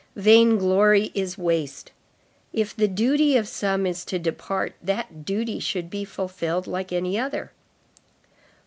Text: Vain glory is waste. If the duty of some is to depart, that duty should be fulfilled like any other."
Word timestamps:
Vain 0.15 0.57
glory 0.57 1.11
is 1.13 1.37
waste. 1.37 1.91
If 2.53 2.75
the 2.75 2.87
duty 2.87 3.37
of 3.37 3.47
some 3.47 3.85
is 3.85 4.03
to 4.05 4.17
depart, 4.17 4.73
that 4.81 5.25
duty 5.25 5.59
should 5.59 5.91
be 5.91 6.05
fulfilled 6.05 6.65
like 6.65 6.91
any 6.91 7.19
other." 7.19 7.51